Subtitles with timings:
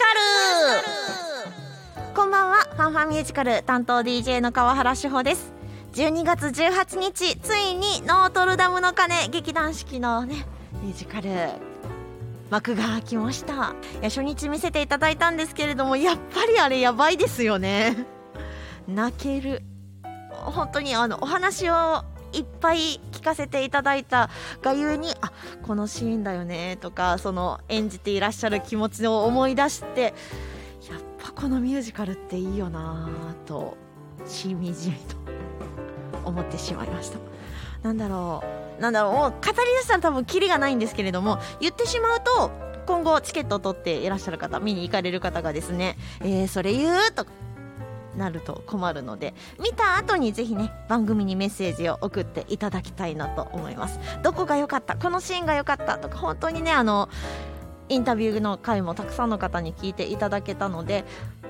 [0.00, 0.06] カ
[2.06, 2.14] ル。
[2.14, 2.56] こんばんは。
[2.70, 5.52] ファンファンミュージカル担当 DJ の川原志保です。
[5.92, 10.46] 12月18日ついにノートルダムの鐘劇団四季のね
[10.82, 11.28] ミュージカル。
[12.48, 13.52] 幕が開きました。
[13.54, 13.74] いや
[14.04, 18.06] 初日見せていただいたんですけれどもやっぱりあれやばいですよね。
[18.88, 19.62] 泣ける。
[20.32, 24.30] 本当にあのお話をいっぱい聞かせていただいた
[24.62, 25.32] がゆえにあ
[25.62, 30.12] このシーンだよねとかその演じていらっしゃる気持ちを思い出してやっ
[31.18, 33.08] ぱこのミュージカルっていいよな
[33.46, 33.76] と
[34.26, 35.16] しみじみと
[36.24, 37.18] 思ってしまいました。
[37.82, 38.42] なんだろ
[38.78, 42.50] うなんだろうもう語り出したら多分キリがないんですけれども言ってしまうと
[42.86, 47.26] 今後チケットを取っていらっしゃる方見に行かれる方がですね、えー、それ言うと
[48.16, 53.98] なると困るので見た後にぜひね番組にメッセージを送っていただきたいなと思います。
[54.22, 57.08] どこが良かったこのシーンが良かったとか本当にねあの
[57.88, 61.04] インタビューの回もたくさんの方に聞いていただけたので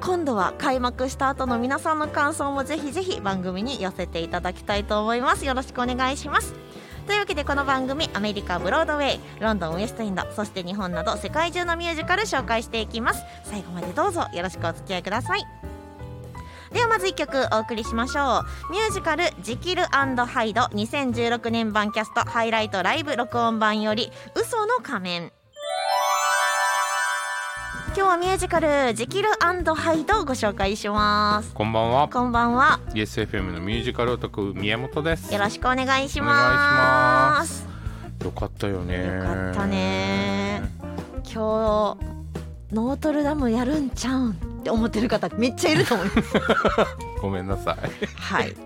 [0.00, 5.44] 今度は開幕した後の皆さんの感想もぜひぜひ番組に寄せていただきたいと思います。
[5.44, 6.54] よろしくお願いします。
[7.06, 13.22] というわけでこの番組アメリカブロードウェイロンドンウエストインドそして日本など世界中のミュージカル紹介していきます。
[13.44, 15.61] 最後までどうぞよろしくお付き合いください。
[16.72, 18.72] ではまず1曲お送りしましょう。
[18.72, 25.32] ミュージカル「ジキルハイド」2016年版キャストハイライトライブ録音版より「嘘の仮面」
[27.94, 31.52] 今日はミュージカル「ジキルハイド」をご紹介します。
[31.52, 32.08] こんばんは。
[32.08, 32.80] こんばんは。
[32.94, 35.30] ESFM のミュージカルオタク宮本です。
[35.32, 37.66] よろしくお願いします。
[38.24, 39.18] よかったよね。
[39.18, 40.62] よかったね。
[41.24, 44.51] 今日ノートルダムやるんちゃうん？
[44.62, 46.22] って思ってる方めっちゃいると思います。
[47.20, 48.06] ごめんなさい。
[48.16, 48.52] はい。
[48.52, 48.58] こ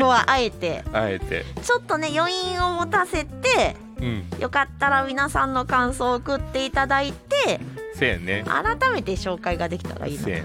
[0.00, 0.84] こはあえて。
[0.92, 1.44] あえて。
[1.62, 7.60] ちょっとね余韻を持たせて、うん、よかったら皆さんの感想を送っていただいて
[7.94, 8.44] せやね。
[8.46, 10.44] 改めて紹介ができたらいいな、ね、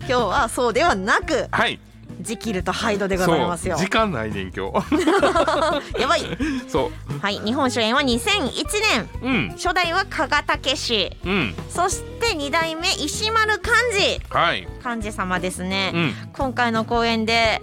[0.00, 1.80] 今日はそうではなくはい
[2.20, 3.76] ジキルとハイドでございますよ。
[3.76, 4.94] 時間ないねん今日。
[6.00, 6.22] やばい。
[6.68, 7.20] そう。
[7.20, 8.52] はい日本初演は2001
[9.22, 13.70] 年、うん、初代は加賀武史、うん、そして2代目石丸幹
[14.30, 14.36] 二。
[14.36, 14.68] はい。
[14.84, 17.62] 幹二様ですね、うん、今回の公演で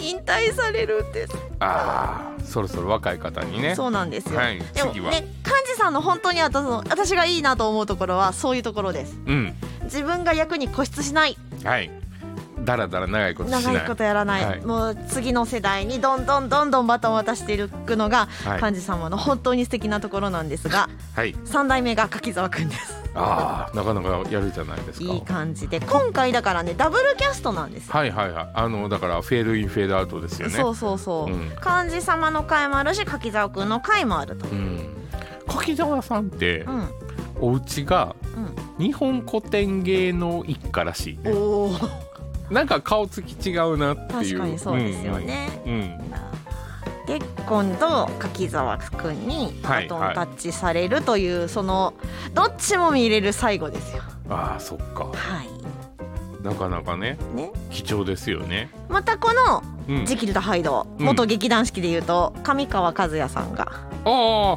[0.00, 1.34] 引退されるんです。
[1.60, 3.74] ああそろそろ若い方にね。
[3.74, 9.54] そうなんですよ、はい、でもね幹事さんの本当に私の私がいいなと思うところはそういうところです、うん、
[9.84, 11.36] 自分が役に固執しない。
[11.64, 11.90] はい
[12.66, 34.90] だらだら長いこと長いことやらない、はい、もう次の世代にどんどんどんどんバトンを渡していくのが、はい、幹事様の本当に素敵なところなんですが、はい、3代目が柿沢君ですああなかなかやるじゃないですかいい感じで今回だからねダブルキャストなんですはいはいはいあのだからフェードインフェードアウトですよねそうそうそう、うん、幹事様の回もあるし柿沢君の回もあると、うん、
[35.46, 36.88] 柿沢さんって、うん、
[37.40, 38.16] お家が、
[38.78, 42.05] 日本古典芸能一家らしいねおお
[42.50, 44.38] なんか顔つき違うなっていう。
[44.38, 51.94] 確かにそうですよね、うん、うん、で今度柿澤君にバトンタッチされるという、はいはい、その
[52.34, 54.02] どっちも見れる最後ですよ。
[54.28, 55.04] ああそっか。
[55.04, 55.12] は
[55.42, 55.48] い。
[56.42, 57.50] なかなかねね。
[57.70, 58.70] 貴重ですよね。
[58.88, 59.62] またこの
[60.06, 63.72] 「ジキルとハイド」うん、元劇団四季でいうと上川和也さんが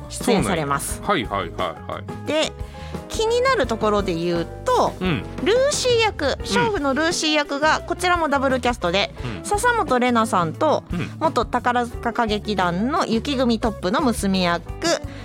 [0.10, 1.02] 出演されます。
[1.04, 1.50] はいはいはい
[1.92, 2.28] はい。
[2.28, 2.52] で
[3.08, 14.63] 気になるところで言うと、うん、ルーシー役娼婦のルーシー役がこちらもダブルキャストで、うん、笹本玲奈さんと、うん、元宝塚歌劇団の雪組トップの娘役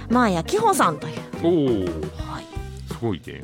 [0.08, 1.20] 真谷紀穂さんという。
[1.42, 2.44] おはい、
[2.88, 3.42] すごいね。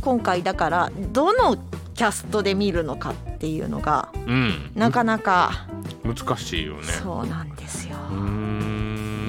[0.00, 1.56] 今回だからどの
[1.94, 5.66] キャストで見るのかっていうのが、うん、なかなか
[6.04, 6.84] 難しいよね。
[6.84, 7.96] そうなんですよ。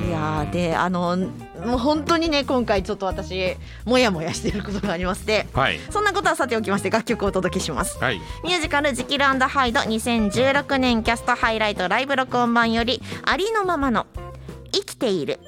[0.08, 1.18] いやであの
[1.66, 3.56] もう本当にね今回ちょっと私
[3.86, 14.08] もやもやしていることがありまして、はい、そんなことはさておきまして楽曲をお届けします、はい、ミュージカル「ジキルハイド」2016年キャストハイライトライブ録音版より「ありのままの
[14.72, 15.40] 生きている」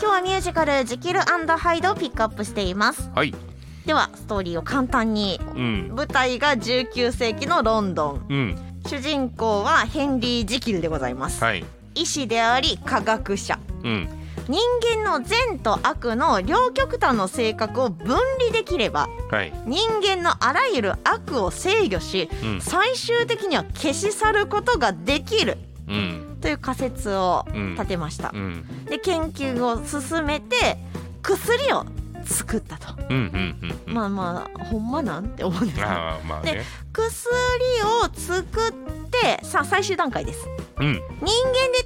[0.00, 3.34] 今日はミュージカル「ジキルハイド」をピックアップしています、はい、
[3.86, 11.64] ではストーリーを簡単に、うん、舞台が19世紀のロンドン、うん、主人公はヘンリー・ジキルでございます、はい
[12.00, 14.08] 医師であり科学者、うん、
[14.48, 14.58] 人
[15.04, 25.58] 間の善と悪の両極端の性格を分離できれば、はい、人間のあらゆる悪を制御し、うん、最終的には消し去ることができる、
[25.88, 28.32] うん、という仮説を立てました。
[28.88, 30.78] で研究を進めて
[31.22, 31.84] 薬を
[32.24, 32.94] 作ったと、
[33.86, 36.62] まあまあほんまなんて思うんですけど、まあね、で
[36.92, 37.08] 薬
[37.82, 38.72] を作っ
[39.10, 40.46] てさあ最終段階です、
[40.80, 41.02] うん、人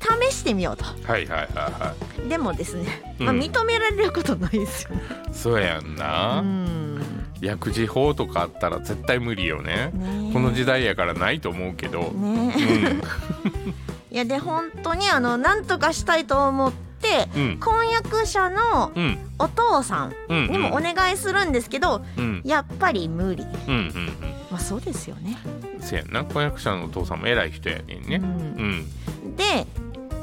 [0.06, 0.84] 間で試してみようと。
[0.84, 1.94] はいはいはいは
[2.24, 2.28] い。
[2.28, 5.02] でもですね、まあ、認められることないですよね、
[5.32, 6.40] そうやんな。
[6.40, 7.02] うん。
[7.40, 9.90] 薬事法とかあったら絶対無理よね。
[9.92, 12.54] ねこの時代やからないと思うけど、ね
[14.10, 17.42] いやで本当にあのなんとかしたいと思ってうん。
[17.42, 19.18] うん婚約者のうん。
[19.38, 22.40] お父さんうんにもお願いするんですけど、うん。
[22.44, 23.42] やっぱり無理。
[23.66, 25.36] うんうんまあそうですよね、
[25.74, 26.24] うんせやな。
[26.24, 28.16] 婚約者のお父さんも偉い人やねんね。
[28.16, 29.30] ううん。
[29.32, 29.66] ん、で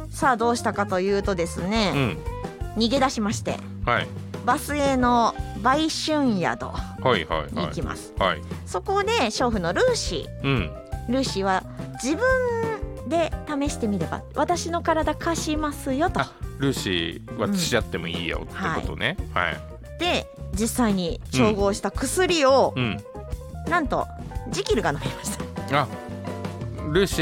[0.09, 2.17] さあどうしたかというとですうね、ん。
[2.77, 3.57] 逃げ出しまして。
[3.85, 4.07] はい。
[4.45, 8.41] バスへの売春宿はいはいには行きます、いはい。
[8.65, 10.71] そこで娼婦のルーシうん。
[11.09, 11.63] ールーシーは
[12.01, 16.21] 自分で試してみれば私の体貸しますよと。
[16.21, 19.59] あルーシー私やってもいいよってことね、はい。
[19.99, 22.97] で実際に調合した薬を、うん。
[23.67, 24.07] なんと
[24.51, 25.37] ジキルが飲みまし
[25.69, 25.81] た。
[25.81, 25.87] あ
[26.91, 27.21] ルーシ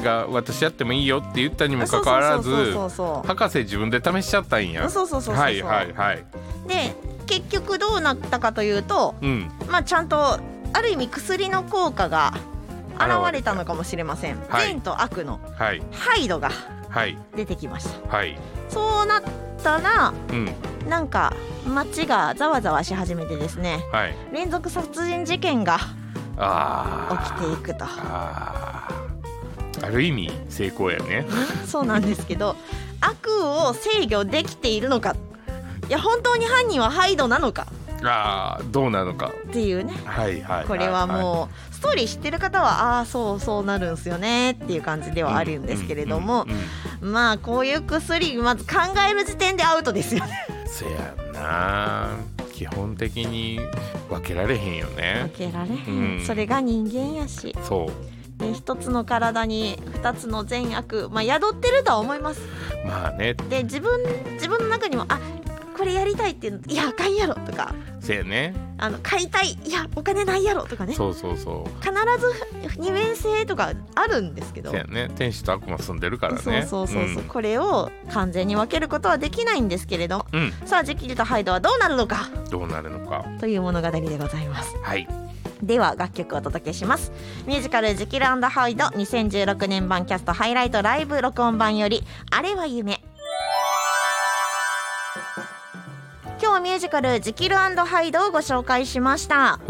[0.00, 4.90] ーが私やってもいいよって言ったにもかかわらず博士自分で試しちゃったんや。
[4.90, 5.44] そうそうそうそうそう。
[5.44, 6.24] はいはいはい。
[6.66, 6.94] で
[7.26, 9.50] 結局どうなったかというとうん。
[9.68, 10.40] まあちゃんと
[10.72, 12.34] ある意味薬の効果が
[12.94, 14.68] 現れたのかもしれません、はい。
[14.68, 15.82] 善と悪のはい。
[15.92, 16.50] ハイドが
[16.88, 17.16] はい。
[17.36, 18.16] 出てきました。
[18.16, 18.36] はい。
[18.68, 19.22] そうなっ
[19.62, 20.52] たらうん。
[20.88, 21.32] なんか
[21.64, 23.84] 街がざわざわし始めてですね。
[23.92, 24.16] はい。
[24.32, 25.78] 連続殺人事件があ
[26.36, 28.88] 起きていくとあ
[29.90, 31.26] る意味成功やね。
[31.66, 32.56] そうなんですけど
[33.00, 35.14] 悪を制御できているのか。
[35.88, 37.66] いや本当に犯人はハイドなのか。
[38.02, 39.32] あーどうなのか。
[39.48, 39.94] っていうね。
[40.04, 46.58] はいはいこれはもうストーリー知ってる方はああそうそうなるんすよねっていう感じでうはあるんですけれどもうんうん
[47.02, 47.12] うん。
[47.12, 50.46] まあこういう薬まず考える時点でアウトですよね。
[50.66, 53.60] せやんな基本的に
[54.08, 55.28] 分けられへんよね。
[55.36, 56.16] 分けられへうん。
[56.16, 57.54] んそれが人間やし。
[57.62, 58.40] そう。
[58.40, 62.40] で一つの体に二つの善悪まあ宿ってるとは思います。
[62.86, 63.34] まあね。
[63.34, 64.00] で自分
[64.34, 65.45] 自分の中にもあこ
[65.86, 67.74] れやりたいっていうのいやあかんやろとか。
[68.00, 68.54] せやね。
[68.78, 70.94] あの買いたいいやお金ないやろとかね。
[70.94, 71.82] そうそうそう。
[71.82, 74.70] 必ず二面性とかあるんですけど。
[74.70, 75.10] せやね。
[75.16, 76.40] 天使と悪魔住んでるからね。
[76.40, 80.26] そうそうそうそう、これを完全に分けることはできないんですけれど。
[80.32, 82.28] うん、さあジキルとハイドはどうなるのか。
[82.34, 83.24] うん、どうなるのか。
[83.40, 84.76] という物語でございます。
[84.82, 85.08] はい。
[85.62, 87.12] では楽曲をお届けします。
[87.46, 93.02] ミュージカル「ジキルハイド」2016年版キャストハイライトライブ録音版より「あれは夢」
[96.56, 99.60] 今日ミュージカル「ジキルハイド」をご紹介しました。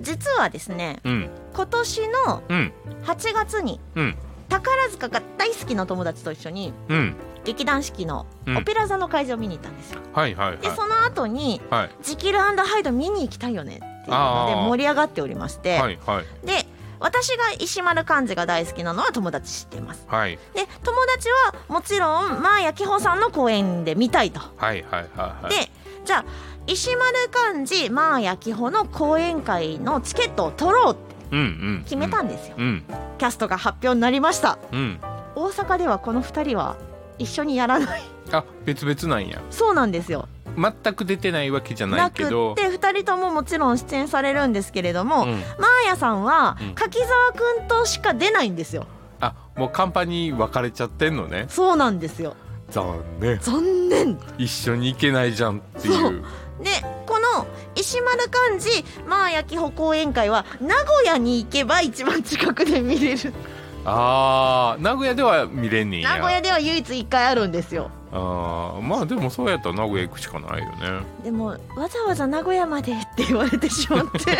[0.00, 1.30] 実はですねうん。
[1.54, 2.72] 今年のうん。
[3.04, 4.18] 8月にうん。
[4.50, 7.16] 宝塚が大好きな友達と一緒にうん。
[7.44, 8.58] 劇団四季のうん。
[8.58, 10.58] オペラ座の会場を見に行ったんですよ、はいはいはい。
[10.58, 16.46] でその後にはい「ジキルハイド見に行きたいよね」っていうので盛り上がっておりまして、はいはい。
[16.46, 16.63] で
[17.04, 20.06] 私が石丸幹二が大好きなのは友達知ってます。
[20.08, 20.38] はい。
[20.54, 25.50] で友達はもちろんマーヤキホさんの公演で見たいと、はいはいはいはい。
[25.50, 25.70] で
[26.06, 26.24] じゃあ
[26.66, 27.14] 石丸
[27.62, 31.42] 幹二マーヤキホの講演会のチケットを取ろうってうんう
[31.80, 31.80] ん。
[31.84, 32.82] 決めたんですよ、うん
[33.18, 34.58] キャストが発表になりました。
[34.72, 34.98] うん。
[35.36, 36.76] 大阪ではこの2人は
[37.18, 38.02] 一緒にやらない。
[38.32, 39.42] あ別々なんや。
[39.50, 45.40] そうなんですよ全く出てないわけじゃなないくってけど2人とももちろん出演されるんですけれども、うん、マー
[45.88, 46.74] ヤさんはうん。
[46.74, 48.86] 柿澤くんとしか出ないんですよ。
[49.20, 51.46] あもうカンパニー分かれちゃってんのね。
[51.48, 52.36] そうなんですよ。
[52.70, 53.38] 残念。
[53.40, 54.18] 残念。
[54.38, 56.22] 一緒に行けないじゃんっていそう。
[56.62, 56.70] で
[57.06, 58.22] この石丸
[58.58, 63.32] 幹二マーヤキホ講演会は名古屋に行けば一番近くで見れる。
[63.84, 66.16] あー名古屋では見れんねんや。
[66.16, 71.04] 名古屋では唯一1回あるんですよあーまあでもそうやったら名古屋行くしかないよね。
[71.24, 74.30] でもわざわざ名古屋までって言われてしまって。
[74.30, 74.34] い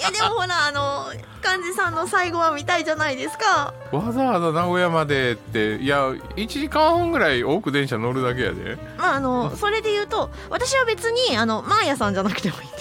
[0.00, 1.06] やでもほらあの
[1.42, 3.72] 幹二さんの最後は見たいじゃないですか。
[3.92, 8.76] わざわざ名古屋までっていや1時間半ぐらい多く電車乗るだけやで。
[8.98, 12.78] まああのそれで言うと私は別にあのマーヤさんじゃなくてもいいんで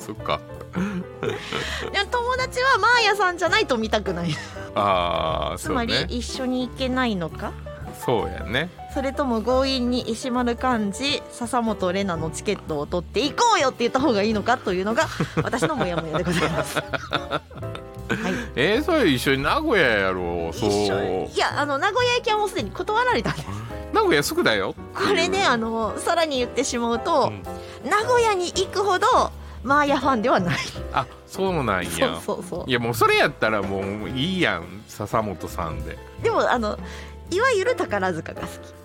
[0.00, 0.38] す そっか。
[0.72, 4.30] 友達はマーヤさんじゃないと見たくない。
[4.76, 7.52] ああつまり一緒に行けないのか？
[8.04, 8.70] そうやね。
[8.94, 15.06] それとも強引に石丸幹二笹本玲奈のチケットを取っていこうよって言った方がいいのかというのが
[15.42, 16.78] 私のモヤモヤでございます。
[16.78, 16.82] は
[18.30, 20.70] い、えー、それ一緒に名古屋やろそう。
[20.70, 23.48] 一緒にいやあの名古屋行きはもうすでに断られたんです。
[23.92, 24.74] 名古屋すぐだよ。
[24.94, 27.30] これねあのさらに言ってしまうと、
[27.84, 27.88] うん。
[27.88, 29.30] 名古屋に行くほど
[29.62, 30.56] マーヤファンではない。
[30.92, 32.64] あそうなんそうやそうそう。
[32.66, 35.98] いやもうそれやったらもういいやん笹本さんで。
[36.22, 36.78] でもあの
[37.30, 38.78] いわゆる宝塚が好き。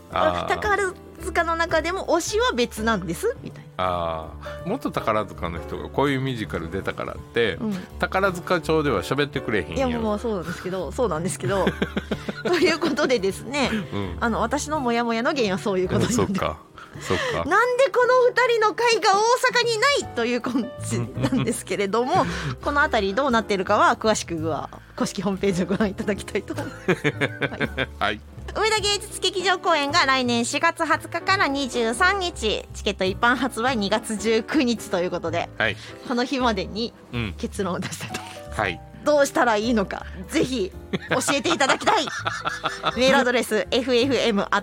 [0.47, 4.69] 宝塚の中でも推しは別なんですみたいあー。
[4.69, 11.65] もっと宝塚の人がこういうミュージカル出たからって、な、うん、宝塚町では喋ってくれへんいやよもうそうなんですけど そうなんですけど。
[12.43, 14.17] ということでですねうん。
[14.19, 16.57] あの私のモヤモヤの原因はそういうことになってそっか
[16.99, 17.49] そっか。
[17.49, 22.25] なんでこの2人の会が大阪にないという感じなんですけれども
[22.61, 26.87] この辺りどうなっているかは詳しくは公式ホームページをご覧いただきたいと思います。
[27.49, 27.69] はい。
[27.99, 32.65] はい上田芸術劇場公演が来年4月20日から23日。
[32.73, 35.75] チケット一般発売2月19日ということで、はい、
[36.07, 36.93] この日までに
[37.37, 38.21] 結論を出したいと。
[38.21, 38.61] 思います。
[38.61, 40.71] はいどうしたらいいのかぜひ
[41.09, 42.05] 教えていただきたい。
[42.97, 44.57] メールアドレス ffm.yesfm.jp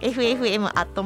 [0.00, 1.04] ffm.yesfm.jp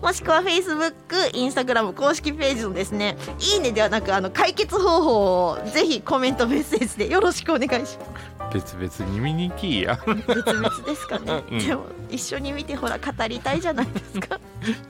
[0.00, 0.92] もしくは Facebook、
[1.32, 3.16] Instagram 公式ページのですね
[3.54, 9.98] いいねではなくあの解決方法をぜひコメントメッセージでよろしくお願いします別々に見に行きや。
[10.06, 14.38] 別々ですかね、うん、でも一緒に見てほら語りたいじゃないですか。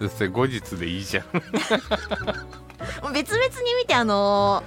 [0.00, 1.25] そして後日でいいじゃん。
[3.12, 4.62] 別々に見てあの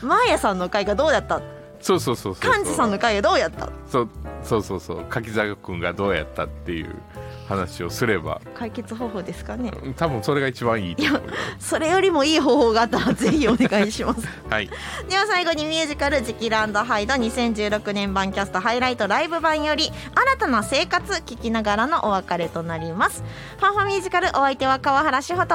[0.00, 1.40] ー、マーヤさんの回がどうやった？
[1.80, 3.68] そうそうそうそう幹事さんの回がどうやった？
[3.90, 4.08] そう
[4.42, 5.04] そうそうそう。
[5.08, 6.94] 柿沢君がどうやったっていう
[7.50, 8.40] 話をすれば。
[8.54, 9.72] 解決方法ですかね。
[9.96, 11.22] 多分それが一番いいと思う
[11.58, 14.26] それよりもいい方法があったらぜひお願いします。
[14.48, 14.70] はい。
[15.08, 23.24] では最後にミュージカル「ジキランドハイド」2016年版キャストハイライトライブ版より新たな生活聞きながらのお別れとなります。
[23.58, 25.54] ファンファミュージカルお相手は川原志穂と。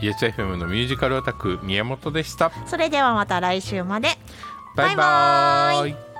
[0.00, 2.50] EHFM のミュージカルオタク宮本でした。
[2.66, 4.18] それではまた来週まで。
[4.76, 6.13] バイバイ